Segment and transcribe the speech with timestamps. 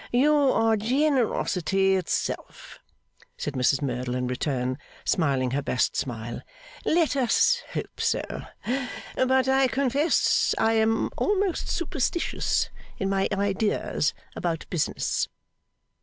[0.11, 2.79] 'You are generosity itself,'
[3.37, 6.41] said Mrs Merdle in return, smiling her best smile;
[6.85, 8.23] 'let us hope so.
[9.15, 15.27] But I confess I am almost superstitious in my ideas about business.